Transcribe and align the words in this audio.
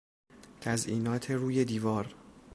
تزئینات 0.61 1.31
روی 1.31 1.65
دیوار 1.65 2.15